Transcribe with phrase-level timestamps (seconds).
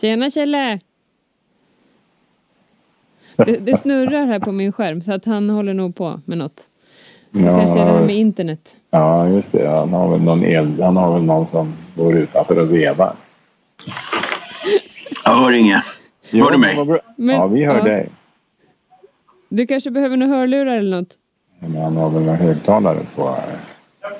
[0.00, 0.80] Tjena Kjelle!
[3.36, 6.60] Det, det snurrar här på min skärm så att han håller nog på med något.
[7.30, 8.76] Det kanske är det här med internet.
[8.90, 9.68] Ja, just det.
[9.68, 10.82] Han har väl någon el.
[10.82, 13.16] Han har väl någon som går utanför och vevar.
[15.24, 15.82] Jag hör inget.
[16.32, 17.00] Hör du mig?
[17.16, 17.84] Men- ja, vi hör ja.
[17.84, 18.08] dig.
[19.48, 21.16] Du kanske behöver några hörlurar eller något?
[21.60, 23.36] Men han har väl en högtalare på.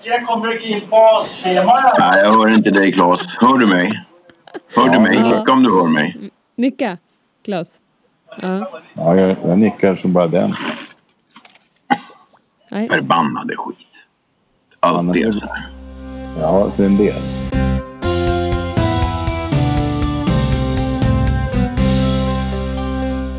[0.03, 1.73] Jag kommer in på schema.
[1.99, 3.21] Nej, jag hör inte dig Claes.
[3.41, 4.08] Hör du mig?
[4.77, 5.17] Hör du mig?
[5.17, 5.39] Ja.
[5.39, 6.31] Nicka om du hör mig.
[6.57, 6.99] Nicka,
[7.45, 7.79] Klas.
[8.43, 8.71] Ja.
[8.95, 10.55] Ja, jag, jag nickar som bara den.
[12.71, 12.89] Nej.
[12.89, 13.77] Förbannade skit.
[14.81, 15.69] Allt det- så här.
[16.41, 17.15] Ja, för en del.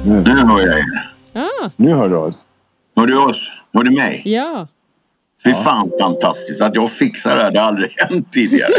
[0.05, 1.11] Nu, Nu hör jag er.
[1.33, 2.45] Ah, nu hör du oss.
[2.95, 3.51] Hör du oss?
[3.73, 4.21] Hör du mig?
[4.25, 4.67] ja.
[5.43, 7.51] Fy fan fantastiskt att jag fixar det här.
[7.51, 8.73] Det har aldrig hänt tidigare.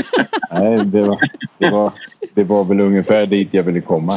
[0.50, 1.18] Nej, det var,
[1.58, 1.92] det, var,
[2.34, 4.16] det var väl ungefär dit jag ville komma.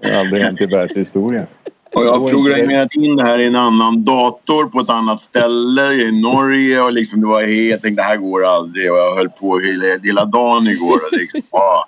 [0.00, 1.46] Det har aldrig hänt i världshistorien.
[1.94, 5.92] Och jag har programmerat in det här i en annan dator på ett annat ställe
[5.92, 6.80] i Norge.
[6.80, 8.92] Och liksom det var helt, jag tänkte det här går aldrig.
[8.92, 10.94] Och jag höll på hela, hela dagen igår.
[10.94, 11.84] Och liksom, ah.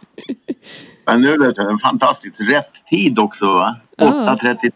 [1.06, 3.76] Men nu är det en fantastiskt rätt tid också va?
[3.96, 4.38] Ja.
[4.42, 4.70] 8.33.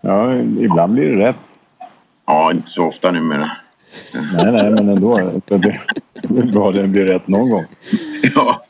[0.00, 1.36] Ja, ibland blir det rätt.
[2.26, 3.50] Ja, inte så ofta numera.
[4.14, 5.40] Nej, nej, men ändå.
[5.48, 5.80] Så det,
[6.22, 7.64] är bra det blir rätt någon gång.
[8.34, 8.64] Ja.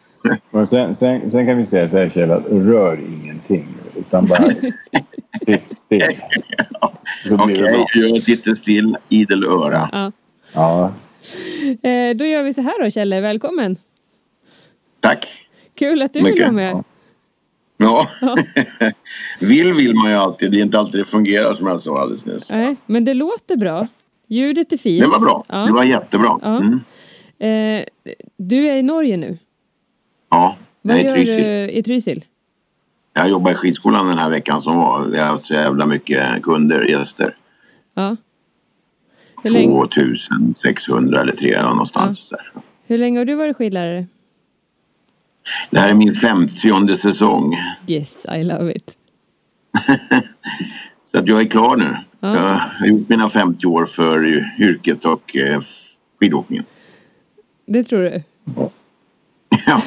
[0.51, 3.67] Och sen, sen, sen kan vi säga så här Kjell, att rör ingenting.
[3.97, 4.51] Utan bara
[5.47, 6.21] sitt still.
[7.31, 7.87] Okej, bra.
[7.95, 9.89] jag sitter still, idel öra.
[9.93, 10.13] ja.
[10.53, 10.93] Ja,
[11.83, 13.77] Eh, då gör vi så här då Kjelle, välkommen.
[15.01, 15.29] Tack.
[15.75, 16.37] Kul att du Mycket.
[16.37, 16.85] vill vara med.
[17.81, 18.07] Ja.
[19.41, 20.51] vill vill man ju alltid.
[20.51, 22.51] Det är inte alltid det fungerar som jag sa alldeles nyss.
[22.51, 23.87] Nej, men det låter bra.
[24.27, 25.03] Ljudet är fint.
[25.03, 25.45] Det var bra.
[25.49, 25.59] Ja.
[25.59, 26.39] Det var jättebra.
[26.43, 26.57] Ja.
[26.57, 26.81] Mm.
[27.39, 27.85] Eh,
[28.37, 29.39] du är i Norge nu.
[30.31, 31.79] Ja, Vad är i du Trysil.
[31.79, 32.25] i Trysil?
[33.15, 35.05] Jag jobbar i skidskolan den här veckan som var.
[35.05, 37.37] Vi har haft så jävla mycket kunder, gäster.
[37.95, 38.17] Ja.
[39.43, 42.29] Hur länge, 2600 eller 300 någonstans.
[42.29, 42.53] Där.
[42.87, 44.07] hur länge har du varit skidlärare?
[45.71, 47.57] Det här är min femtionde säsong.
[47.87, 48.97] Yes, I love it.
[51.05, 51.97] Så att jag är klar nu.
[52.21, 52.37] Ja.
[52.37, 54.25] Jag har gjort mina 50 år för
[54.61, 55.61] yrket och eh,
[56.21, 56.65] skidåkningen.
[57.67, 58.23] Det tror du?
[59.67, 59.83] ja.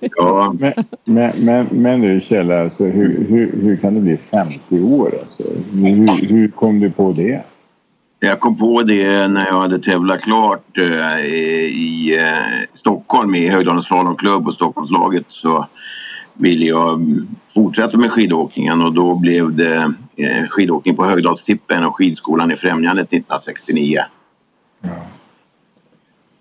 [0.16, 0.72] ja, men,
[1.04, 5.18] men, men, men du Kjell, alltså, hur, hur, hur kan det bli 50 år?
[5.20, 5.42] Alltså?
[5.72, 7.42] Hur, hur kom du på det?
[8.20, 13.86] Jag kom på det när jag hade tävlat klart eh, i eh, Stockholm i Högdalens
[13.86, 15.66] slalomklubb och Stockholmslaget så
[16.34, 17.16] ville jag
[17.54, 23.06] fortsätta med skidåkningen och då blev det eh, skidåkning på Högdalstippen och skidskolan i Främjandet
[23.06, 24.00] 1969.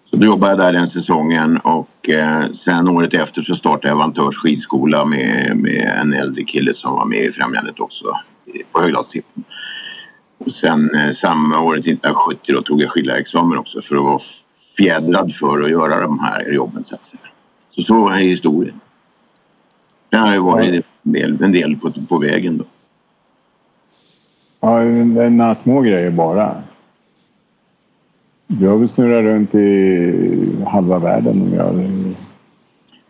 [0.09, 2.09] Så då jobbade jag där den säsongen och
[2.53, 7.05] sen året efter så startade jag Vantörs skidskola med, med en äldre kille som var
[7.05, 8.05] med i Främjandet också
[8.71, 9.43] på Högdalstippen.
[10.51, 14.19] Sen eh, samma året 1970 då tog jag skidlärarexamen också för att vara
[14.77, 17.21] fjädrad för att göra de här jobben så att säga.
[17.71, 18.79] Så så är historien.
[20.09, 22.65] Det har ju varit en del, en del på, på vägen då.
[24.59, 26.63] Ja, det några små grejer bara.
[28.47, 31.89] Du har väl snurrat runt i halva världen om jag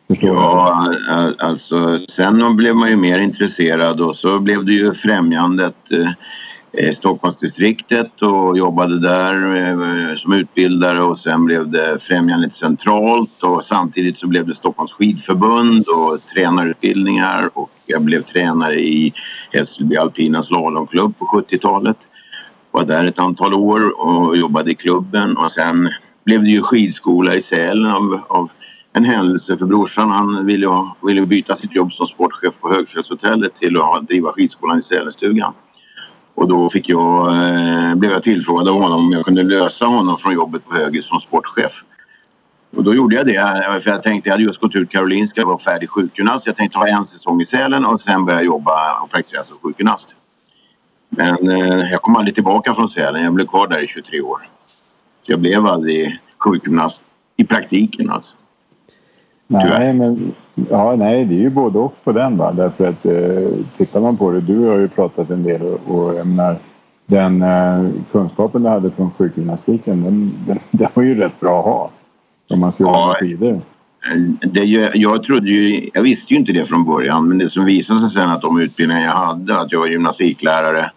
[0.07, 4.93] förstår Ja, ä- alltså sen blev man ju mer intresserad och så blev det ju
[4.93, 6.09] Främjandet eh,
[6.77, 13.63] Eh, Stockholmsdistriktet och jobbade där eh, som utbildare och sen blev det Främjandet centralt och
[13.63, 19.13] samtidigt så blev det Stockholms skidförbund och tränarutbildningar och jag blev tränare i
[19.51, 21.97] Hässelby alpina slalomklubb på 70-talet.
[22.71, 25.89] Var där ett antal år och jobbade i klubben och sen
[26.23, 28.49] blev det ju skidskola i Sälen av, av
[28.93, 30.67] en händelse för brorsan han ville,
[31.01, 35.53] ville byta sitt jobb som sportchef på Högfjällshotellet till att driva skidskolan i Sälenstugan.
[36.35, 40.17] Och då fick jag, eh, blev jag tillfrågad av honom om jag kunde lösa honom
[40.17, 41.83] från jobbet på Högis som sportchef.
[42.75, 43.35] Och då gjorde jag det.
[43.35, 46.45] Eh, för jag tänkte, jag hade just gått ut Karolinska och var färdig sjukgymnast.
[46.45, 50.15] Jag tänkte ha en säsong i Sälen och sen börja jobba och praktisera som sjukgymnast.
[51.09, 53.23] Men eh, jag kom aldrig tillbaka från Sälen.
[53.23, 54.47] Jag blev kvar där i 23 år.
[55.23, 57.01] Så jag blev aldrig sjukgymnast
[57.37, 58.35] i praktiken alltså.
[59.47, 60.33] Nej, men
[60.69, 62.37] ja, nej, det är ju både och på den.
[62.37, 62.51] Va?
[62.51, 66.15] Därför att eh, tittar man på det, du har ju pratat en del och, och
[66.15, 66.55] jag menar,
[67.05, 71.65] den eh, kunskapen du hade från sjukgymnastiken, den, den, den var ju rätt bra att
[71.65, 71.89] ha.
[72.49, 73.09] Om man ska Ja.
[73.09, 73.61] åka skidor.
[74.41, 77.65] Det, jag, jag trodde ju, jag visste ju inte det från början men det som
[77.65, 80.91] visade sig sen att de utbildningar jag hade, att jag var gymnastiklärare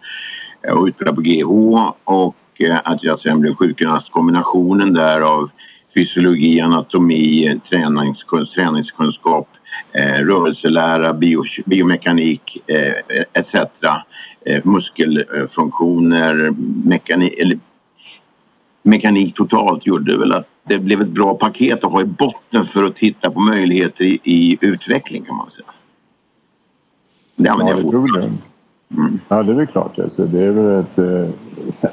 [0.73, 5.49] och utbildad på GH och eh, att jag sen blev sjukgymnast, kombinationen där av
[5.93, 9.47] fysiologi, anatomi, träningskunskap, träningskunskap
[9.93, 12.93] eh, rörelselära, bio, biomekanik eh,
[13.33, 13.55] etc.
[14.45, 16.53] Eh, muskelfunktioner,
[16.85, 17.59] mekanik, eller,
[18.83, 22.83] mekanik totalt gjorde väl att det blev ett bra paket att ha i botten för
[22.83, 25.67] att titta på möjligheter i, i utveckling kan man säga.
[27.35, 28.37] Det använder ja, jag fortfarande.
[28.97, 29.19] Mm.
[29.27, 29.99] Ja, det är väl klart.
[29.99, 30.97] Alltså, det är väl ett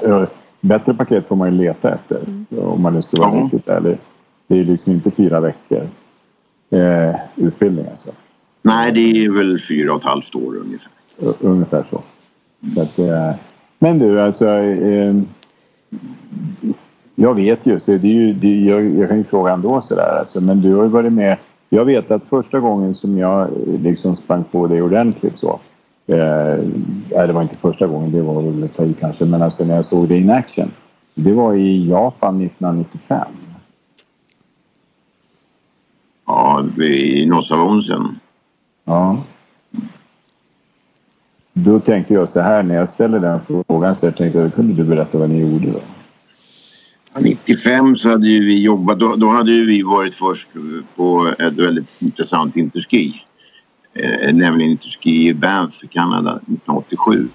[0.03, 0.27] äh,
[0.61, 2.45] bättre paket får man ju leta efter mm.
[2.59, 3.43] om man nu ska vara ja.
[3.43, 3.97] riktigt ärlig.
[4.47, 5.87] Det är liksom inte fyra veckor
[6.69, 8.09] eh, utbildning alltså.
[8.61, 10.91] Nej, det är väl fyra och ett halvt år ungefär.
[11.39, 12.01] Ungefär så.
[12.75, 13.31] så att, eh,
[13.79, 14.49] men du, alltså.
[14.49, 15.15] Eh,
[17.19, 20.19] jag vet ju, så det är ju det, jag, jag kan ju fråga ändå sådär
[20.19, 21.37] alltså, men du har ju varit med.
[21.69, 23.49] Jag vet att första gången som jag
[23.83, 25.59] liksom sprang på dig ordentligt så.
[26.07, 26.57] Eh,
[27.09, 29.75] det var inte första gången, det var väl att ta i kanske, men alltså när
[29.75, 30.71] jag såg det in action.
[31.15, 33.27] Det var i Japan 1995.
[36.25, 38.19] Ja, i Nossavonsen.
[38.85, 39.23] Ja.
[41.53, 44.73] Då tänkte jag så här när jag ställer den frågan så jag tänkte jag kunde
[44.73, 45.79] du berätta vad ni gjorde då?
[47.19, 50.47] 95 så hade ju vi jobbat, då, då hade ju vi varit först
[50.95, 53.21] på ett väldigt intressant interski.
[53.99, 57.27] Eh, nämligen interski i Banff i Kanada 1987.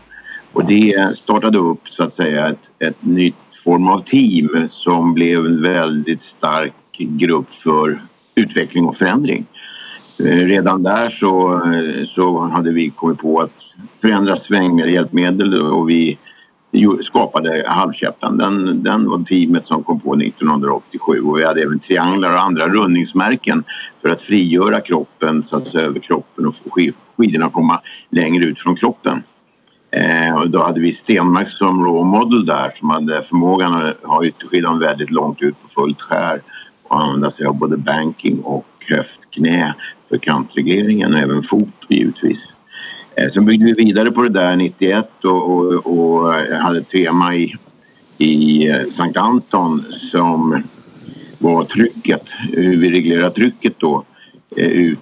[0.52, 5.46] Och det startade upp så att säga ett, ett nytt form av team som blev
[5.46, 8.02] en väldigt stark grupp för
[8.34, 9.46] utveckling och förändring.
[10.20, 13.52] Eh, redan där så, eh, så hade vi kommit på att
[14.00, 16.18] förändra svängmedel och vi
[17.02, 18.38] skapade halvkäppen.
[18.38, 22.68] Den, den var teamet som kom på 1987 och vi hade även trianglar och andra
[22.68, 23.64] rundningsmärken
[24.02, 26.70] för att frigöra kroppen så att säga över kroppen och få
[27.16, 27.80] skidorna komma
[28.10, 29.22] längre ut från kroppen.
[29.90, 34.24] Eh, och då hade vi Stenmark som raw model där som hade förmågan att ha
[34.24, 36.42] ytterskidan väldigt långt ut på fullt skär
[36.82, 39.74] och använda sig av både banking och höftknä
[40.08, 42.48] för kantregleringen och även fot givetvis.
[43.16, 46.88] Eh, sen byggde vi vidare på det där 91 och, och, och eh, hade ett
[46.88, 47.56] tema i,
[48.18, 50.62] i eh, Sankt Anton som
[51.38, 54.04] var trycket, hur vi reglerar trycket då
[54.56, 54.92] eh,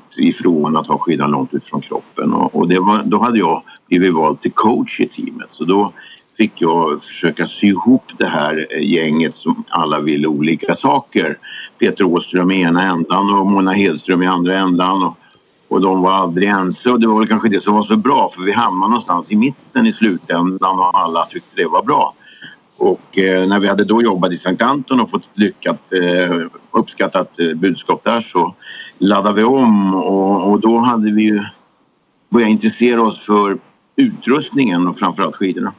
[0.77, 4.15] att ha skidan långt ut från kroppen och, och det var, då hade jag blivit
[4.15, 5.93] vald till coach i teamet så då
[6.37, 11.39] fick jag försöka sy ihop det här eh, gänget som alla ville olika saker.
[11.79, 15.03] Peter Åström i ena ändan och Mona Hedström i andra ändan.
[15.03, 15.17] Och,
[15.71, 18.29] och de var aldrig ense och det var väl kanske det som var så bra
[18.35, 22.15] för vi hamnade någonstans i mitten i slutändan och alla tyckte det var bra.
[22.77, 26.37] Och eh, när vi hade då jobbat i Sankt Anton och fått ett lyckat, eh,
[26.71, 28.55] uppskattat eh, budskap där så
[28.99, 31.45] laddade vi om och, och då hade vi ju
[32.29, 33.59] börjat intressera oss för
[33.97, 35.73] utrustningen och framförallt skidorna.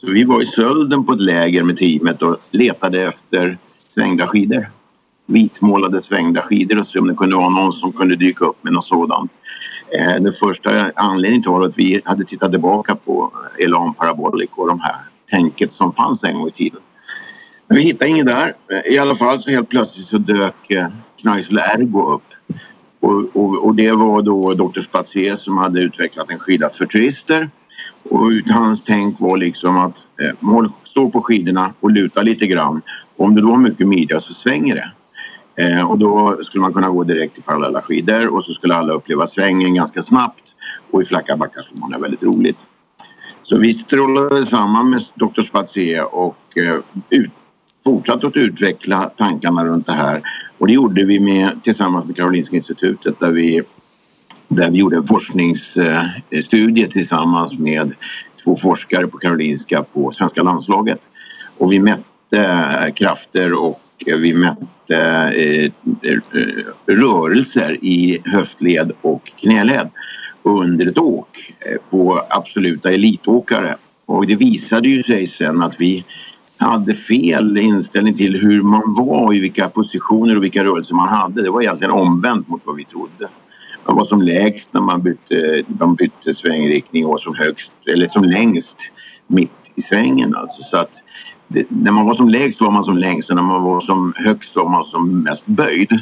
[0.00, 3.58] Så vi var i Sölden på ett läger med teamet och letade efter
[3.94, 4.66] svängda skidor.
[5.30, 8.72] Vitmålade svängda skidor och se om det kunde vara någon som kunde dyka upp med
[8.72, 9.32] något sådant.
[9.98, 14.80] Eh, den första anledningen till att vi hade tittat tillbaka på Elan Parabolic och de
[14.80, 14.96] här
[15.30, 16.80] tänket som fanns en gång i tiden.
[17.66, 18.54] Men vi hittade inget där.
[18.72, 20.88] Eh, I alla fall så helt plötsligt så dök eh,
[21.20, 22.22] Kneisel Ergo upp.
[23.00, 24.80] Och, och, och, det var då Dr.
[24.80, 27.50] Spatier som hade utvecklat en skida för turister
[28.02, 32.82] och hans tänk var liksom att eh, stå på skidorna och luta lite grann.
[33.16, 34.90] Om du då har mycket midja så svänger det.
[35.58, 38.92] Eh, och då skulle man kunna gå direkt till parallella skidor och så skulle alla
[38.92, 40.54] uppleva svängen ganska snabbt.
[40.90, 42.58] Och i flacka backar skulle man ha väldigt roligt.
[43.42, 45.42] Så vi strålade samman med Dr.
[45.42, 47.30] Spazier och eh, ut,
[47.84, 50.22] fortsatte att utveckla tankarna runt det här.
[50.58, 53.62] Och det gjorde vi med, tillsammans med Karolinska institutet där vi
[54.48, 57.92] där vi gjorde en forskningsstudie tillsammans med
[58.44, 61.00] två forskare på Karolinska på svenska landslaget.
[61.58, 64.96] Och vi mätte eh, krafter och Eh, vi mätte
[65.36, 65.64] eh,
[66.02, 66.18] eh,
[66.86, 69.90] rörelser i höftled och knäled
[70.42, 71.52] under ett åk
[71.90, 73.76] på absoluta elitåkare.
[74.06, 76.04] Och det visade ju sig sen att vi
[76.56, 81.42] hade fel inställning till hur man var i vilka positioner och vilka rörelser man hade.
[81.42, 83.28] Det var egentligen omvänt mot vad vi trodde.
[83.86, 88.24] Man var som lägst när man bytte, man bytte svängriktning och som högst eller som
[88.24, 88.78] längst
[89.26, 90.62] mitt i svängen alltså.
[90.62, 91.02] Så att
[91.48, 94.12] det, när man var som lägst var man som längst och när man var som
[94.16, 96.00] högst var man som mest böjd.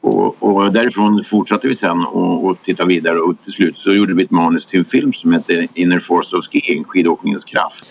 [0.00, 4.14] Och, och därifrån fortsatte vi sen och, och tittade vidare och till slut så gjorde
[4.14, 7.84] vi ett manus till en film som heter Inner Force of Skiing, skidåkningens kraft.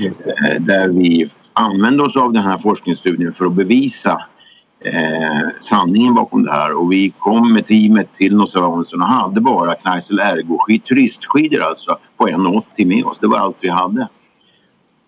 [0.00, 4.22] Eh, där vi använde oss av den här forskningsstudien för att bevisa
[4.80, 9.74] eh, sanningen bakom det här och vi kom med teamet till Nossavaunsen och hade bara
[9.74, 10.58] Kneisel Ergo
[10.88, 13.18] turistskidor alltså på 1,80 med oss.
[13.20, 14.08] Det var allt vi hade.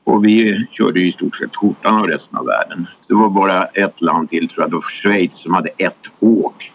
[0.06, 2.86] Och vi körde i stort sett skjortan av resten av världen.
[3.08, 6.72] det var bara ett land till, tror jag, det var Schweiz som hade ett åk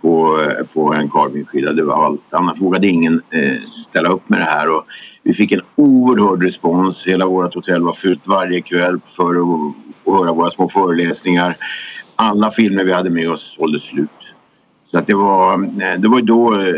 [0.00, 0.40] på,
[0.72, 1.72] på en carvingskida.
[1.72, 2.20] Det var allt.
[2.30, 4.70] Annars vågade ingen eh, ställa upp med det här.
[4.70, 4.86] Och
[5.22, 7.06] vi fick en oerhörd respons.
[7.06, 9.74] Hela vårt hotell var fyllt varje kväll för att,
[10.06, 11.56] höra våra små föreläsningar.
[12.16, 14.34] Alla filmer vi hade med oss sålde slut.
[14.90, 16.74] Så att det var, eh, det var då eh,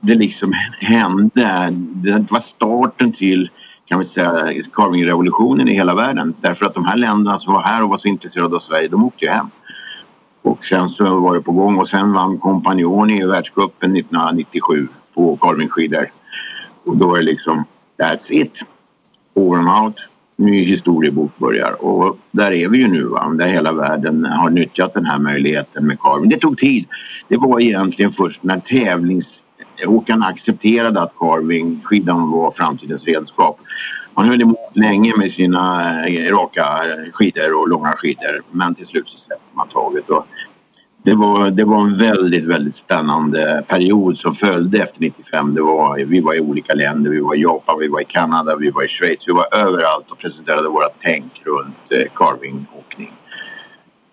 [0.00, 1.68] det liksom hände.
[1.72, 3.50] Det var starten till
[3.86, 6.34] kan vi säga carvingrevolutionen i hela världen.
[6.40, 9.04] Därför att de här länderna som var här och var så intresserade av Sverige, de
[9.04, 9.50] åkte ju hem.
[10.42, 15.36] Och sen så var det på gång och sen vann Compagnoni i världscupen 1997 på
[15.36, 16.12] carvingskidor.
[16.84, 17.64] Och då är det liksom,
[17.98, 18.60] that's it.
[19.34, 19.96] Over and out.
[20.38, 24.94] Ny historiebok börjar och där är vi ju nu va, där hela världen har nyttjat
[24.94, 26.30] den här möjligheten med carving.
[26.30, 26.86] Det tog tid.
[27.28, 29.42] Det var egentligen först när tävlings
[29.84, 33.60] Håkan accepterade att carving, skidan var framtidens redskap.
[34.14, 36.64] Man höll emot länge med sina eh, raka
[37.12, 40.10] skidor och långa skidor men till slut så släppte man taget.
[40.10, 40.26] Och
[41.06, 45.54] det var, det var en väldigt, väldigt spännande period som följde efter 95.
[45.54, 47.10] Det var, vi var i olika länder.
[47.10, 49.28] Vi var i Japan, vi var i Kanada, vi var i Schweiz.
[49.28, 53.12] Vi var överallt och presenterade våra tänk runt eh, carvingåkning.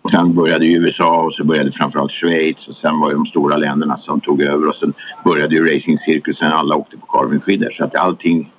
[0.03, 3.57] Och sen började USA och så började framförallt Schweiz och sen var det de stora
[3.57, 4.93] länderna som tog över och sen
[5.24, 6.51] började ju racingcirkusen.
[6.51, 8.51] Alla åkte på carvingskidor så att allting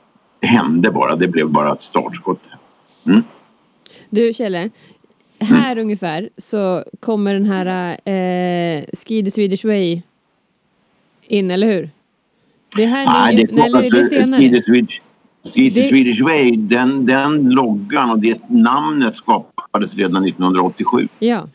[0.42, 1.16] hände bara.
[1.16, 2.40] Det blev bara ett startskott.
[3.06, 3.22] Mm.
[4.10, 4.70] Du Kjelle,
[5.40, 5.84] här mm.
[5.84, 10.02] ungefär så kommer den här eh, Ski the Swedish Way
[11.22, 11.90] in, eller hur?
[12.76, 14.40] Det här Nej, det, eller är det senare?
[14.40, 15.00] Ski the Swedish,
[15.54, 15.88] Ski the.
[15.88, 19.16] Swedish Way, den, den loggan och det namnet
[19.74, 21.08] skapades redan 1987.
[21.18, 21.48] Ja.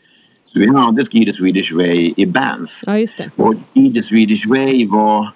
[0.44, 2.82] Så vi hade Ski the Swedish Way i Banff.
[2.86, 3.30] Ja, just det.
[3.36, 5.32] Och Ski the Swedish Way var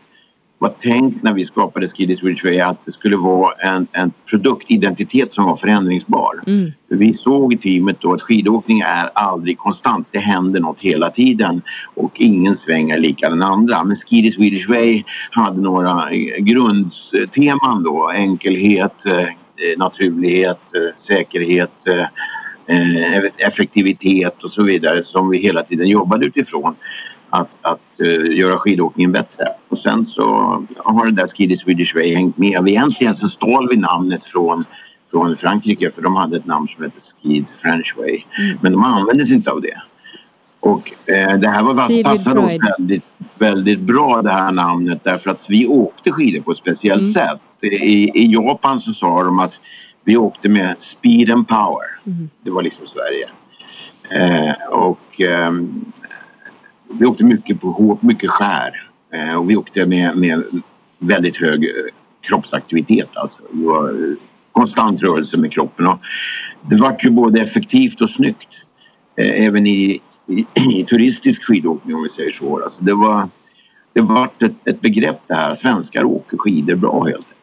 [0.59, 5.33] var tänkt när vi skapade Skiddy Swedish Way att det skulle vara en, en produktidentitet
[5.33, 6.43] som var förändringsbar.
[6.47, 6.73] Mm.
[6.89, 10.07] Vi såg i teamet då att skidåkning är aldrig konstant.
[10.11, 11.63] Det händer något hela tiden
[11.95, 13.85] och ingen sväng är lika den andra.
[13.85, 18.11] Men Skiddy Swedish Way hade några grundteman då.
[18.11, 19.29] Enkelhet, eh,
[19.77, 22.07] naturlighet, eh, säkerhet eh,
[23.37, 26.75] effektivitet och så vidare som vi hela tiden jobbade utifrån
[27.31, 29.49] att, att uh, göra skidåkningen bättre.
[29.69, 30.25] Och sen så
[30.77, 32.69] har det där Skiddy Swedish Way hängt med.
[32.69, 34.65] Egentligen så stal vi namnet från,
[35.11, 38.23] från Frankrike för de hade ett namn som hette Skid French Way.
[38.39, 38.59] Mm.
[38.63, 39.83] Men de använde sig inte av det.
[40.61, 43.05] Och eh, det här var, passade oss väldigt,
[43.39, 47.13] väldigt bra det här namnet därför att vi åkte skidor på ett speciellt mm.
[47.13, 47.41] sätt.
[47.63, 49.61] I, I Japan så sa de att
[50.05, 51.99] vi åkte med speed and power.
[52.07, 52.29] Mm.
[52.43, 53.29] Det var liksom Sverige.
[54.11, 55.53] Eh, och eh,
[56.89, 58.91] vi åkte mycket på hårt, mycket skär.
[59.13, 60.43] Eh, och vi åkte med, med
[60.99, 61.71] väldigt hög eh,
[62.21, 63.17] kroppsaktivitet.
[63.17, 63.39] Alltså.
[63.53, 64.17] Det var eh,
[64.53, 65.87] konstant rörelse med kroppen.
[65.87, 65.99] Och
[66.61, 68.49] det var ju både effektivt och snyggt.
[69.17, 72.63] Eh, även i, i, i, turistisk skidåkning om vi säger så.
[72.65, 73.29] Alltså det var,
[73.93, 75.55] det var ett, ett begrepp det här.
[75.55, 77.34] Svenskar åker skidor bra helt enkelt.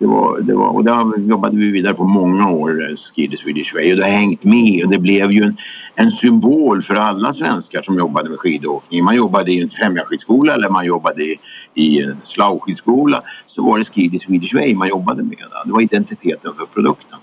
[0.00, 3.36] Det var, det var, och där jobbade vi vidare på många år, Skid Ski the
[3.36, 3.92] Swedish Way.
[3.92, 5.56] Och det har hängt med och det blev ju en,
[5.94, 9.04] en symbol för alla svenskar som jobbade med skidåkning.
[9.04, 11.36] Man jobbade i en främjarskidskola eller man jobbade i,
[11.74, 15.38] i en slagskidskola Så var det Ski the Swedish Way man jobbade med.
[15.66, 17.18] Det var identiteten för produkten.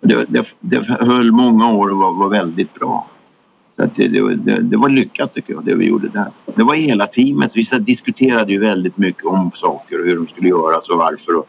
[0.00, 3.06] Det, det, det höll många år och var, var väldigt bra.
[3.76, 6.30] Så det, det, det, var lyckat tycker jag, det vi gjorde där.
[6.54, 7.56] Det var hela teamet.
[7.56, 11.36] Vi diskuterade ju väldigt mycket om saker och hur de skulle göras och varför.
[11.36, 11.46] Och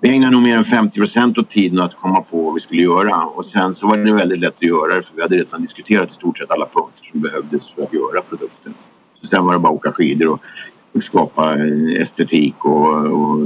[0.00, 2.82] vi ägnade nog mer än 50 procent av tiden att komma på vad vi skulle
[2.82, 5.62] göra och sen så var det väldigt lätt att göra det för vi hade redan
[5.62, 8.74] diskuterat i stort sett alla punkter som behövdes för att göra produkten.
[9.20, 10.40] Så sen var det bara att åka skidor och,
[10.92, 11.56] och skapa
[11.96, 13.38] estetik och, och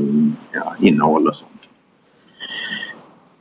[0.53, 1.63] ja, innehåll och sånt.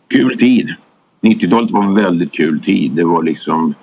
[0.08, 0.76] Kul tid.
[1.22, 2.92] 90-talet var en väldigt kul tid.
[2.92, 3.74] Det var liksom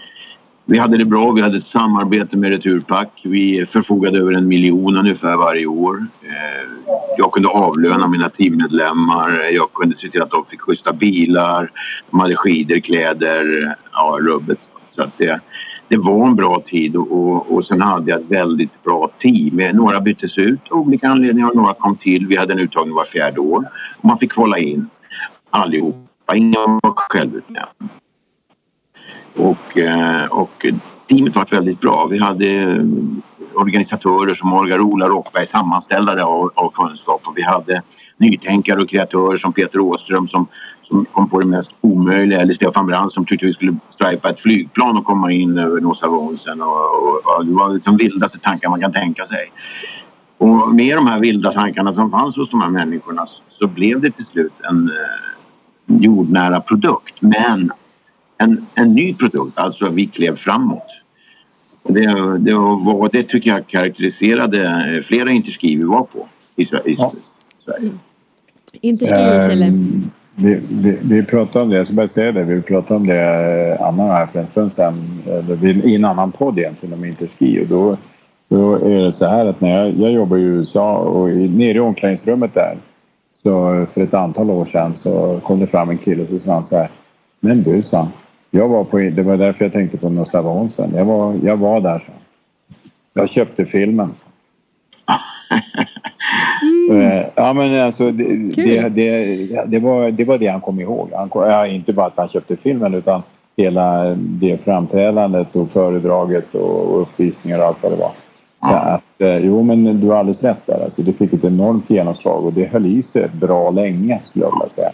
[0.70, 3.20] vi hade det bra, vi hade ett samarbete med Returpack.
[3.24, 6.06] Vi förfogade över en miljon ungefär varje år.
[6.22, 11.70] Eh, jag kunde avlöna mina teammedlemmar, jag kunde se till att de fick schyssta bilar,
[12.10, 14.58] de hade skidor, kläder, ja rubbet.
[14.90, 15.40] Så att det,
[15.88, 19.58] det var en bra tid och, och, sen hade jag ett väldigt bra team.
[19.60, 22.26] Eh, några byttes ut av olika anledningar och några kom till.
[22.26, 24.88] Vi hade en uttagning var fjärde år och man fick kvala in
[25.50, 26.36] allihopa.
[26.36, 27.90] Ingen var självutnämnd.
[29.36, 30.66] Och, eh, och
[31.08, 32.06] teamet var väldigt bra.
[32.06, 32.84] Vi hade eh,
[33.54, 37.82] organisatörer som Olga Rola Rockberg, sammanställare av, av kunskap och vi hade
[38.16, 40.46] nytänkare och kreatörer som Peter Åström som,
[40.82, 44.40] som kom på det mest omöjliga eller Stefan Brandt som tyckte vi skulle stripa ett
[44.40, 48.68] flygplan och komma in över Nosa Vonsen och, och, och, det var liksom vildaste tankar
[48.70, 49.52] man kan tänka sig.
[50.38, 54.10] Och med de här vilda tankarna som fanns hos de här människorna så blev det
[54.10, 55.28] till slut en, eh,
[55.88, 57.72] jordnära produkt men
[58.38, 61.00] en, en ny produkt, alltså vi klev framåt.
[61.82, 66.94] Det, det, var, det tycker jag karaktäriserade flera interski vi var på i Sverige.
[66.98, 67.12] Ja.
[68.80, 69.68] Interski, Kjelle?
[69.68, 73.06] Um, vi, vi, vi pratade om det, jag ska bara säga det, vi pratade om
[73.06, 77.04] det eh, Anna här för en stund sedan, eller i en annan podd egentligen om
[77.04, 77.96] interski och då,
[78.48, 81.76] då är det så här att när jag, jag jobbar i USA och i, nere
[81.76, 82.76] i omklädningsrummet där
[83.42, 86.52] så för ett antal år sedan så kom det fram en kille och så sa
[86.52, 86.90] han så här
[87.40, 88.08] Men du, sa
[88.50, 90.92] jag var på, det var därför jag tänkte på Nossava Onsen.
[90.94, 92.12] Jag var, jag var där, så.
[93.12, 94.14] Jag köpte filmen.
[96.90, 97.24] Mm.
[97.34, 98.24] Ja men alltså det,
[98.56, 101.10] det, det, det, var, det var det han kom ihåg.
[101.14, 103.22] Han, ja, inte bara att han köpte filmen utan
[103.56, 108.12] hela det framträdandet och föredraget och uppvisningar och allt vad det var.
[108.60, 110.84] Så att eh, jo men du har alldeles rätt där.
[110.84, 114.52] Alltså, det fick ett enormt genomslag och det höll i sig bra länge skulle jag
[114.52, 114.92] vilja säga.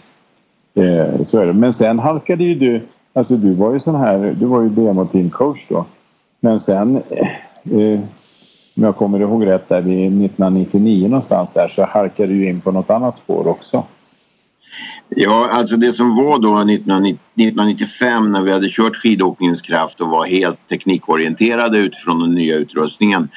[0.75, 1.53] Eh, så är det.
[1.53, 2.81] Men sen halkade ju du
[3.15, 5.85] Alltså du var ju sån här, du var ju demo team coach då.
[6.39, 7.27] Men sen, eh,
[7.71, 7.99] eh
[8.77, 12.71] om jag kommer ihåg rätt där vid 1999 någonstans där så halkade du in på
[12.71, 13.83] något annat spår också.
[15.09, 20.25] Ja, alltså det som var då 1995 när vi hade kört skidåkningens kraft och var
[20.25, 23.29] helt teknikorienterade utifrån den nya utrustningen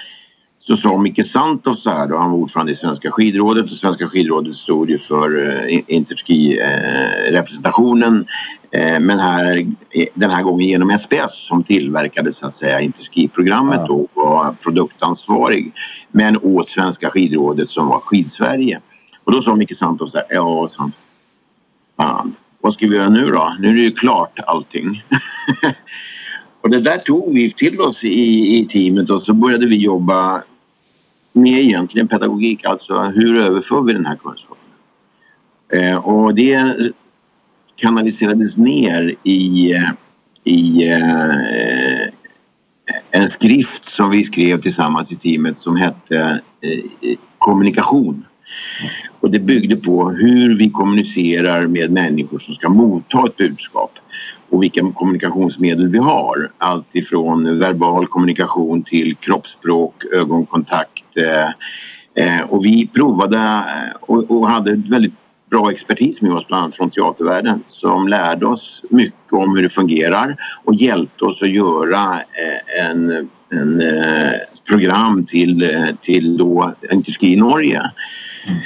[0.68, 4.06] så sa Micke Santos så här då, han var ordförande i Svenska skidrådet och Svenska
[4.06, 8.26] skidrådet stod ju för eh, interski-representationen
[8.70, 9.66] eh, men här,
[10.14, 13.94] den här gången genom SPS som tillverkade så att säga interski-programmet ja.
[13.94, 15.72] och var produktansvarig
[16.10, 18.80] men åt Svenska skidrådet som var Skidsverige.
[19.24, 20.90] Och då sa Micke Santos så här, ja, så
[21.96, 23.56] fan, vad ska vi göra nu då?
[23.60, 25.04] Nu är det ju klart allting.
[26.60, 30.42] och det där tog vi till oss i, i teamet och så började vi jobba
[31.38, 34.64] med egentligen pedagogik, alltså hur överför vi den här kunskapen?
[35.72, 36.76] Eh, och det
[37.76, 39.74] kanaliserades ner i,
[40.44, 42.08] i eh,
[43.10, 48.24] en skrift som vi skrev tillsammans i teamet som hette eh, Kommunikation.
[49.20, 53.97] Och det byggde på hur vi kommunicerar med människor som ska motta ett budskap
[54.50, 56.50] och vilka kommunikationsmedel vi har.
[56.58, 61.04] Allt ifrån verbal kommunikation till kroppsspråk, ögonkontakt.
[61.16, 61.48] Eh,
[62.24, 65.12] eh, och vi provade eh, och, hade väldigt
[65.50, 69.70] bra expertis med oss bland annat från teatervärlden som lärde oss mycket om hur det
[69.70, 72.20] fungerar och hjälpte oss att göra
[72.80, 73.82] en, en
[74.64, 76.74] program till, till då
[77.20, 77.90] i Norge.
[78.46, 78.60] Mm.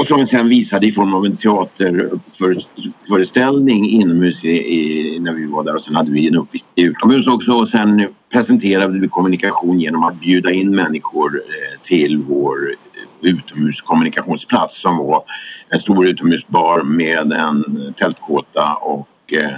[0.00, 5.46] Och som vi sen visade i form av en teaterföreställning inomhus i, i, när vi
[5.46, 9.80] var där och sen hade vi en uppvisning utomhus också och sen presenterade vi kommunikation
[9.80, 11.42] genom att bjuda in människor eh,
[11.82, 12.76] till vår eh,
[13.20, 15.22] utomhuskommunikationsplats som var
[15.68, 19.50] en stor utomhusbar med en tältkåta och eh,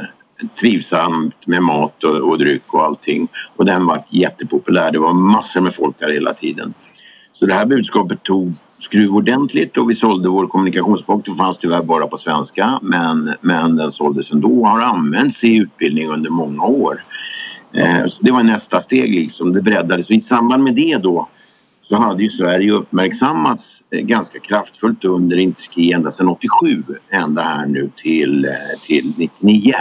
[0.61, 3.29] trivsamt med mat och, och dryck och allting.
[3.57, 4.93] Och den var jättepopulär.
[4.93, 6.75] Det var massor med folk där hela tiden.
[7.33, 11.27] Så det här budskapet tog skruv ordentligt och vi sålde vår kommunikationsbok.
[11.27, 15.57] Den fanns tyvärr bara på svenska men, men den såldes ändå och har använts i
[15.57, 17.05] utbildning under många år.
[17.73, 19.53] Eh, så det var nästa steg liksom.
[19.53, 20.11] Det breddades.
[20.11, 21.29] och I samband med det då
[21.83, 27.67] så hade ju Sverige uppmärksammats eh, ganska kraftfullt under Interski ända sedan 87 ända här
[27.67, 28.51] nu till, eh,
[28.87, 29.75] till 99.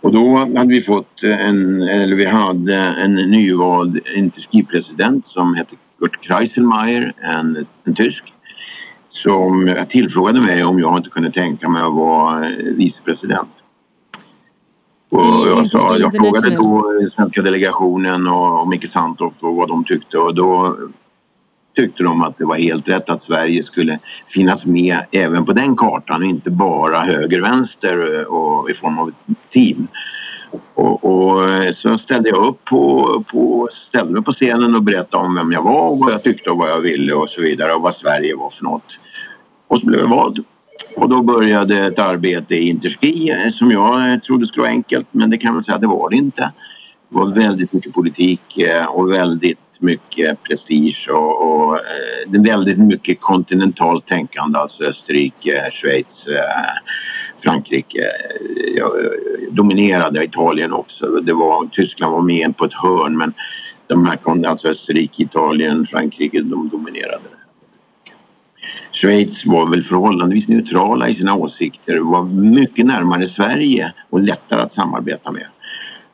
[0.00, 6.20] Och då hade vi fått en, eller vi hade en nyvald Interski-president som hette Kurt
[6.20, 8.34] Kreiselmeier, en, en tysk
[9.10, 13.48] som tillfrågade mig om jag inte kunde tänka mig att vara eh, vicepresident.
[15.08, 16.84] Och jag, sa, jag frågade då
[17.14, 20.76] svenska delegationen och, Micke Sandtoft vad de tyckte och då
[21.76, 25.76] tyckte de att det var helt rätt att Sverige skulle finnas med även på den
[25.76, 29.86] kartan inte bara höger-vänster eh, och i form av ett team.
[30.74, 35.24] Och, och, eh, så ställde jag upp på, på, ställde mig på scenen och berättade
[35.24, 37.74] om vem jag var och vad jag tyckte och vad jag ville och så vidare
[37.74, 38.98] och vad Sverige var för något.
[39.68, 40.44] Och så blev jag vald.
[40.96, 45.06] Och då började ett arbete i Interski eh, som jag eh, trodde skulle vara enkelt
[45.10, 46.52] men det kan man säga att det var det inte.
[47.08, 51.80] Det var väldigt mycket politik och väldigt mycket prestige och, och
[52.26, 56.28] väldigt mycket kontinentalt tänkande, alltså Österrike, Schweiz,
[57.42, 58.02] Frankrike
[58.76, 58.84] eh,
[59.50, 61.06] dominerade Italien också.
[61.06, 63.34] Det var, Tyskland var med på ett hörn men
[63.86, 67.28] de här kom, alltså Österrike, Italien, Frankrike, de dominerade.
[68.92, 74.72] Schweiz var väl förhållandevis neutrala i sina åsikter var mycket närmare Sverige och lättare att
[74.72, 75.46] samarbeta med.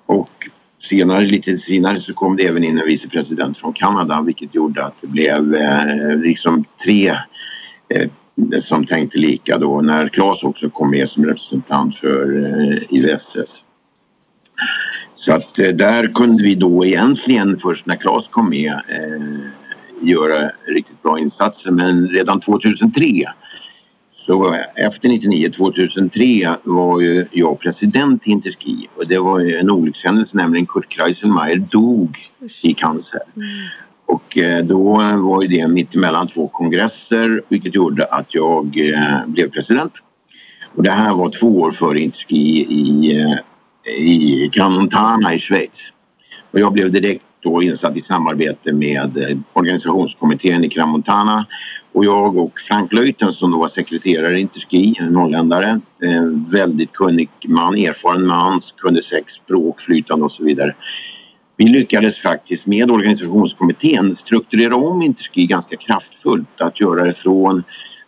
[0.07, 0.49] Och
[0.81, 4.95] senare, lite senare så kom det även in en vicepresident från Kanada vilket gjorde att
[5.01, 7.09] det blev eh, liksom tre
[7.89, 8.11] eh,
[8.61, 13.65] som tänkte lika då när Claes också kom med som representant för eh, IVSS.
[15.15, 19.39] Så att eh, där kunde vi då egentligen först när Claes kom med eh,
[20.03, 23.33] göra riktigt bra insatser men redan 2003
[24.29, 30.37] så efter 99, 2003 var ju jag president i Interski och det var en olyckshändelse
[30.37, 32.19] nämligen Kurt Kreiselmeier dog
[32.63, 33.21] i cancer.
[33.37, 33.49] Mm.
[34.09, 39.27] Och eh, då var ju det mitt emellan två kongresser vilket gjorde att jag eh,
[39.27, 39.93] blev president.
[40.75, 43.13] Och det här var två år före Interski i,
[43.99, 45.93] i eh, Crans-Montana i Schweiz.
[46.51, 51.47] Och jag blev direkt då insatt i samarbete med organisationskommittén i Crans-Montana
[51.93, 55.81] och jag och Frank Leuten som då var sekreterare i Interski, en norrländare,
[56.51, 60.75] väldigt kunnig man, erfaren man, kunde sex språk flytande och så vidare
[61.59, 66.61] vi lyckades faktiskt med organisationskommittén strukturera om Interski ganska kraftfullt.
[66.61, 67.63] Att göra det från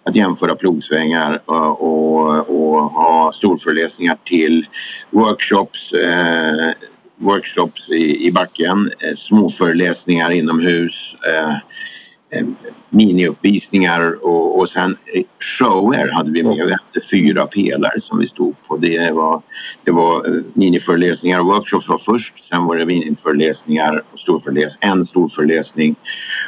[0.05, 4.67] att jämföra plogsvängar och, och, och ha storföreläsningar till
[5.11, 6.71] workshops, eh,
[7.17, 11.55] workshops i, i backen, eh, småföreläsningar inomhus, eh,
[12.33, 12.47] Eh,
[12.90, 16.57] miniuppvisningar och, och sen eh, shower hade vi med.
[16.57, 18.77] Vi hade fyra pelare som vi stod på.
[18.77, 19.43] Det var,
[19.85, 22.49] det var eh, miniföreläsningar och workshops var först.
[22.49, 25.97] Sen var det miniföreläsningar och storföreläs en storföreläsning.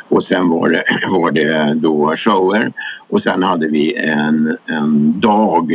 [0.08, 2.72] Och sen var det, var det då shower.
[3.08, 5.72] Och sen hade vi en, en dag,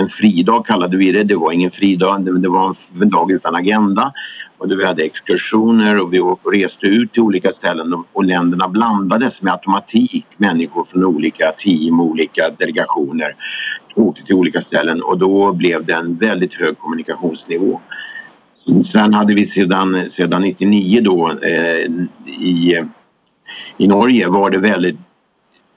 [0.00, 1.24] en fridag kallade vi det.
[1.24, 4.12] Det var ingen fridag, men det var en dag utan agenda.
[4.58, 6.18] Och vi hade exkursioner och vi
[6.52, 10.26] reste ut till olika ställen och länderna blandades med automatik.
[10.36, 13.34] Människor från olika team, olika delegationer
[13.94, 17.80] åkte till olika ställen och då blev det en väldigt hög kommunikationsnivå.
[18.84, 21.90] Sen hade vi sedan, sedan 99 då eh,
[22.26, 22.84] i,
[23.76, 24.96] i Norge var det väldigt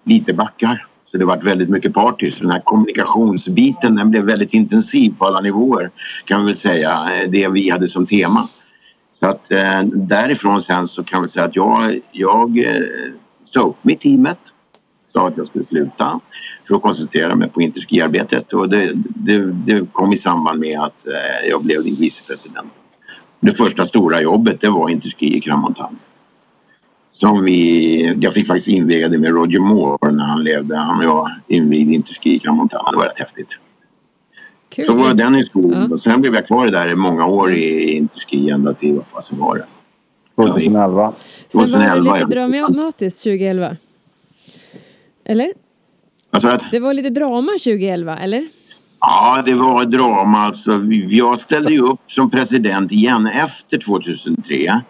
[0.03, 0.87] lite backar.
[1.05, 2.31] Så det varit väldigt mycket party.
[2.31, 5.91] Så den här kommunikationsbiten den blev väldigt intensiv på alla nivåer
[6.25, 6.89] kan vi väl säga.
[6.89, 8.47] Eh, det vi hade som tema.
[9.23, 12.83] Så att eh, därifrån sen så kan vi säga att jag, jag eh,
[13.45, 14.37] sa upp mig i teamet.
[15.13, 16.19] Sa att jag skulle sluta
[16.67, 21.07] för att koncentrera mig på interskiarbetet och det, det, det kom i samband med att
[21.07, 22.71] eh, jag blev vicepresident.
[23.39, 25.99] Det första stora jobbet det var interski i Kramontan.
[27.11, 30.77] Som vi, jag fick faktiskt inviga det med Roger Moore när han levde.
[30.77, 32.85] Han och jag invigde interski i Kramontan.
[32.91, 33.59] Det var rätt häftigt.
[34.71, 34.85] Kul.
[34.85, 35.87] Så var den historien.
[35.91, 35.97] Ja.
[35.97, 39.55] Sen blev jag kvar där i många år i Interski ända till vad fasen var
[39.55, 39.65] det?
[40.35, 41.13] 2011.
[41.47, 43.77] Sen var det lite dramatiskt 2011.
[45.25, 45.53] Eller?
[46.31, 48.47] Alltså det var lite drama 2011, eller?
[48.99, 50.37] Ja, det var drama.
[50.37, 54.81] Alltså, jag ställde ju upp som president igen efter 2003.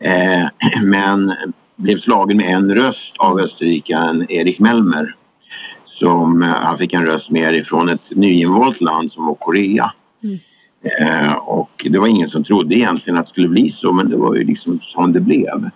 [0.00, 0.46] Eh,
[0.84, 1.32] men
[1.76, 5.16] blev slagen med en röst av österrikaren Erik Melmer
[5.92, 9.92] som eh, han fick en röst mer ifrån ett nyinvalt land som var Korea.
[10.22, 10.38] Mm.
[11.00, 14.16] Eh, och det var ingen som trodde egentligen att det skulle bli så men det
[14.16, 15.70] var ju liksom som det blev.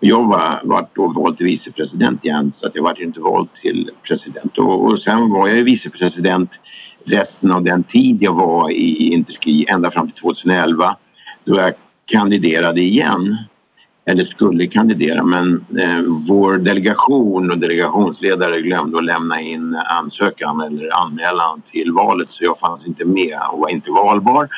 [0.00, 3.90] Jag var, var då vald till vicepresident igen så att jag var inte vald till
[4.02, 6.50] president och, och sen var jag vicepresident
[7.04, 10.96] resten av den tid jag var i Interski ända fram till 2011
[11.44, 11.72] då jag
[12.06, 13.36] kandiderade igen
[14.10, 21.02] eller skulle kandidera men eh, vår delegation och delegationsledare glömde att lämna in ansökan eller
[21.02, 24.48] anmälan till valet så jag fanns inte med och var inte valbar.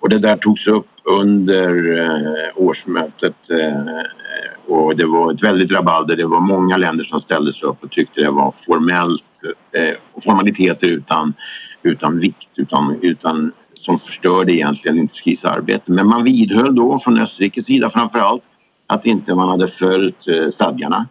[0.00, 6.16] Och det där togs upp under eh, årsmötet eh, och det var ett väldigt rabalder.
[6.16, 10.86] Det var många länder som ställde sig upp och tyckte det var formellt eh, formaliteter
[10.86, 11.34] utan,
[11.82, 15.92] utan vikt utan, utan som förstörde egentligen Interskis arbete.
[15.92, 18.42] Men man vidhöll då från Österrikes sida framför allt
[18.88, 21.06] att inte man hade följt eh, stadgarna.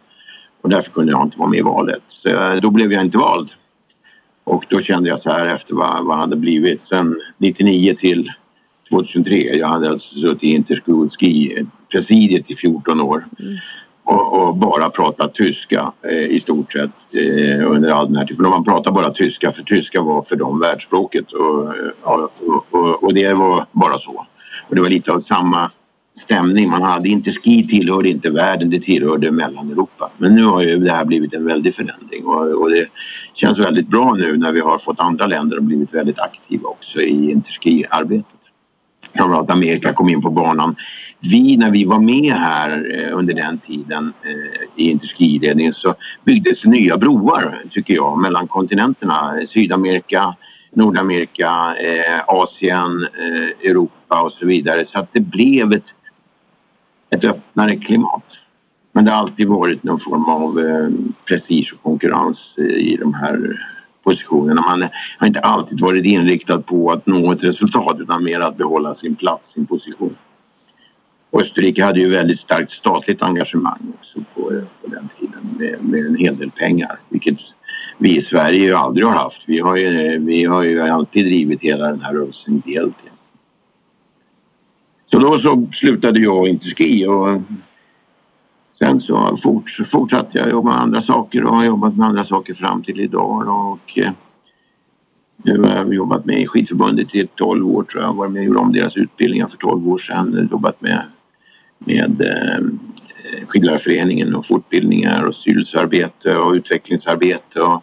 [0.60, 2.02] Och därför kunde jag inte vara med i valet.
[2.08, 3.50] Så eh, då blev jag inte vald.
[4.44, 8.32] Och då kände jag så här efter vad, vad hade blivit sen 99 till
[8.90, 9.56] 2003.
[9.56, 13.26] Jag hade alltså suttit i Interski presidiet i 14 år.
[13.38, 13.56] Mm.
[14.04, 18.44] Och, och, bara pratat tyska eh, i stort sett eh, under all den här tiden.
[18.44, 22.30] För man pratade bara tyska för tyska var för dem världsspråket och, och,
[22.70, 24.26] och, och det var bara så.
[24.68, 25.70] Och det var lite av samma
[26.18, 27.08] stämning man hade.
[27.08, 30.10] Inte ski tillhörde inte världen, det tillhörde Mellaneuropa.
[30.18, 32.86] Men nu har ju det här blivit en väldig förändring och, och det
[33.34, 37.00] känns väldigt bra nu när vi har fått andra länder att blivit väldigt aktiva också
[37.00, 38.38] i interskiarbetet.
[39.16, 40.76] Framförallt Amerika kom in på banan.
[41.20, 46.64] Vi, när vi var med här eh, under den tiden eh, i interskiledningen så byggdes
[46.64, 49.40] nya broar, tycker jag, mellan kontinenterna.
[49.46, 50.36] Sydamerika,
[50.72, 54.84] Nordamerika, eh, Asien, eh, Europa och så vidare.
[54.84, 55.94] Så att det blev ett
[57.10, 58.24] ett öppnare klimat.
[58.92, 60.88] Men det har alltid varit någon form av eh,
[61.24, 63.60] prestige och konkurrens i de här
[64.02, 64.62] positionerna.
[64.62, 68.94] Man har inte alltid varit inriktad på att nå ett resultat utan mer att behålla
[68.94, 70.16] sin plats, sin position.
[71.32, 74.42] Österrike hade ju väldigt starkt statligt engagemang också på,
[74.82, 77.38] på den tiden med, med, en hel del pengar vilket
[77.98, 79.42] vi i Sverige ju aldrig har haft.
[79.46, 82.96] Vi har ju, vi har ju alltid drivit hela den här rörelsen ideellt.
[85.10, 87.40] Så då så slutade jag Interski och eh,
[88.78, 89.36] sen så
[89.86, 93.48] fortsatte jag jobba med andra saker och har jobbat med andra saker fram till idag
[93.48, 94.12] och eh,
[95.44, 98.14] nu har jag jobbat med skidförbundet i 12 år tror jag.
[98.14, 100.48] Varit med och gjort om deras utbildningar för 12 år sedan.
[100.50, 101.02] Jobbat med,
[101.78, 102.66] med eh,
[103.48, 107.82] skidlärarföreningen och fortbildningar och styrelsearbete och utvecklingsarbete och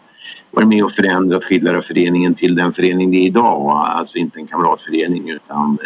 [0.50, 3.70] varit med och förändrat skidlärarföreningen till den förening det är idag.
[3.70, 5.78] Alltså inte en kamratförening utan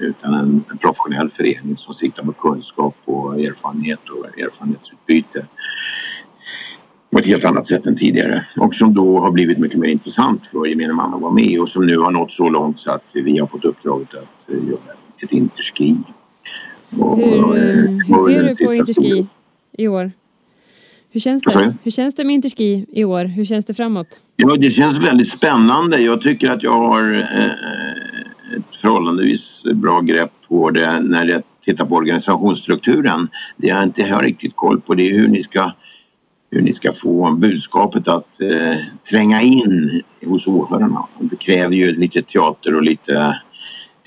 [0.00, 5.46] utan en, professionell förening som siktar på kunskap och erfarenhet och erfarenhetsutbyte
[7.10, 10.46] på ett helt annat sätt än tidigare och som då har blivit mycket mer intressant
[10.46, 13.04] för gemene man att vara med och som nu har nått så långt så att
[13.12, 15.96] vi har fått uppdraget att eh, göra ett interski.
[16.98, 17.74] Och, hur, eh,
[18.06, 19.26] hur ser du på interski
[19.72, 20.12] i år?
[21.12, 21.74] Hur känns det?
[21.82, 23.24] Hur känns det med interski i år?
[23.24, 24.20] Hur känns det framåt?
[24.36, 25.98] Ja, det känns väldigt spännande.
[25.98, 28.19] Jag tycker att jag har eh,
[28.80, 33.28] förhållandevis bra grepp på det när jag tittar på organisationsstrukturen.
[33.56, 35.72] Det jag inte har riktigt koll på det är hur ni ska,
[36.50, 38.76] hur ni ska få budskapet att eh,
[39.10, 41.06] tränga in hos åhörarna.
[41.18, 43.40] Det kräver ju lite teater och lite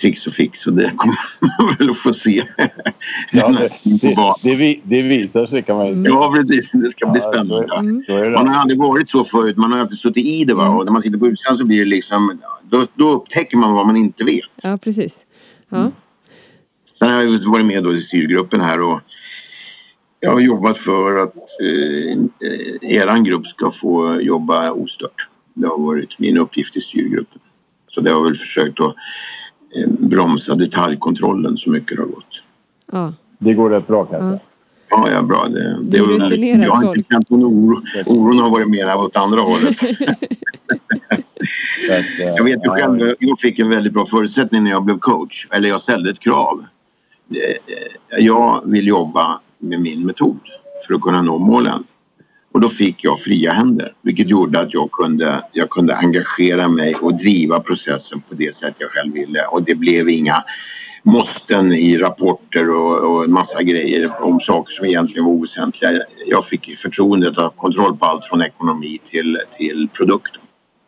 [0.03, 1.15] tricks och fix och det kommer
[1.59, 2.43] man väl att få se.
[3.31, 3.69] Ja, det,
[4.01, 6.09] det, det, det, visar sig kan man ju säga.
[6.09, 7.67] Ja precis, det ska bli spännande.
[7.67, 8.03] Så, mm.
[8.07, 10.69] så man har aldrig varit så förut, man har alltid suttit i det va?
[10.69, 13.85] och när man sitter på utsidan så blir det liksom då, då upptäcker man vad
[13.87, 14.49] man inte vet.
[14.63, 15.25] Ja precis.
[15.69, 15.77] Ja.
[15.77, 15.91] Mm.
[16.99, 18.99] Sen har jag varit med då i styrgruppen här och
[20.19, 22.17] jag har jobbat för att eh,
[22.81, 25.27] eran grupp ska få jobba ostört.
[25.53, 27.39] Det har varit min uppgift i styrgruppen.
[27.87, 28.95] Så det har väl försökt att
[29.87, 32.41] bromsa detaljkontrollen så mycket det har gått.
[32.91, 33.13] Ja.
[33.37, 34.39] Det går rätt bra kan jag säga.
[34.89, 35.47] Ja, ja bra.
[35.47, 37.81] Det, det är rutinerat Jag har inte känt någon oro.
[38.05, 39.81] Oron har varit mer åt andra hållet.
[42.37, 45.47] jag vet ju själv, jag fick en väldigt bra förutsättning när jag blev coach.
[45.51, 46.65] Eller jag ställde ett krav.
[47.29, 47.57] Eh,
[48.19, 50.39] jag vill jobba med min metod
[50.87, 51.83] för att kunna nå målen.
[52.53, 56.95] Och då fick jag fria händer vilket gjorde att jag kunde, jag kunde engagera mig
[56.95, 60.43] och driva processen på det sätt jag själv ville och det blev inga
[61.03, 65.91] måsten i rapporter och, och en massa grejer om saker som egentligen var oväsentliga.
[66.27, 70.31] Jag fick förtroendet att ha kontroll på allt från ekonomi till, till produkt.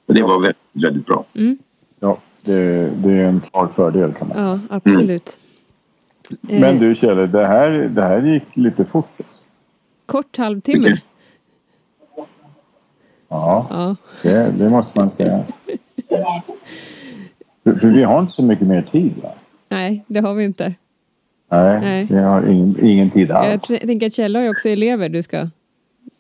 [0.05, 1.25] Och det var väldigt, väldigt bra.
[1.35, 1.57] Mm.
[1.99, 4.59] Ja, det, det, är en klar fördel kan man säga.
[4.69, 5.39] Ja, absolut.
[6.49, 6.61] Mm.
[6.61, 9.09] Men du Kjell, det här, det här gick lite fort.
[9.17, 9.41] Alltså.
[10.05, 10.97] Kort halvtimme.
[13.35, 13.95] Ja, ja.
[14.21, 15.43] Det, det, måste man säga.
[17.63, 19.29] för, för, vi har inte så mycket mer tid va?
[19.69, 20.73] Nej, det har vi inte.
[21.51, 22.07] Nej, Nej.
[22.09, 23.69] vi har ingen, ingen tid alls.
[23.69, 25.49] Jag tänker att Kjell har ju också elever du ska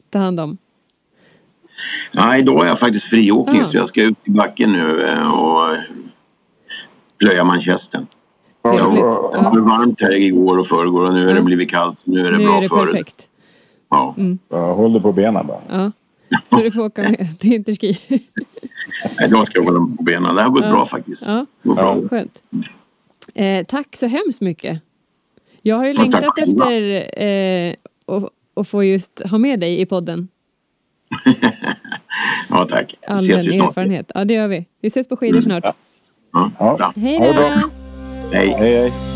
[0.09, 0.57] ta hand om.
[2.13, 3.65] Nej, då är jag faktiskt friåkning ah.
[3.65, 5.75] så jag ska ut i backen nu eh, och
[7.17, 8.07] plöja manchesten.
[8.63, 12.01] Det var varmt här igår och förrgår och nu har det blivit kallt.
[12.03, 13.27] Nu är det nu bra är det för perfekt.
[13.89, 14.15] Ja.
[14.17, 14.39] Mm.
[14.49, 15.59] Håll dig på benen bara.
[15.69, 15.91] Ja.
[16.43, 17.97] Så du får åka med till Interski.
[19.19, 20.35] Nej, jag ska hålla på benen.
[20.35, 20.71] Det har gått ja.
[20.71, 21.23] bra faktiskt.
[21.25, 22.01] Ja, ja.
[22.09, 22.43] skönt.
[23.35, 24.81] Eh, tack så hemskt mycket.
[25.61, 27.73] Jag har ju längtat efter eh,
[28.05, 28.23] att,
[28.55, 30.27] att få just ha med dig i podden.
[32.49, 32.95] ja, tack.
[33.07, 34.11] All den erfarenhet.
[34.15, 34.65] Ja, det gör vi.
[34.81, 35.43] Vi ses på skidor mm.
[35.43, 35.75] snart.
[36.31, 36.51] Ja.
[36.59, 36.93] Ja.
[36.95, 37.69] Hej då!
[38.31, 38.49] Hej.
[38.49, 39.14] hej, hej.